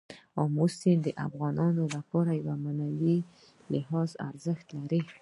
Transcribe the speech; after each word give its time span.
آمو 0.41 0.65
سیند 0.79 1.01
د 1.05 1.09
افغانانو 1.27 1.83
لپاره 1.95 2.31
په 2.45 2.53
معنوي 2.63 3.17
لحاظ 3.73 4.09
ارزښت 4.29 4.67
لري. 4.77 5.01